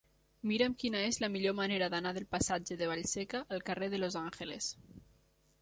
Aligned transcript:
Mira'm 0.51 0.75
quina 0.83 1.01
és 1.09 1.19
la 1.23 1.29
millor 1.33 1.55
manera 1.59 1.91
d'anar 1.95 2.15
del 2.19 2.27
passatge 2.33 2.79
de 2.81 2.89
Vallseca 2.93 3.45
al 3.59 3.63
carrer 3.71 3.91
de 3.93 4.01
Los 4.03 4.21
Angeles. 4.27 4.73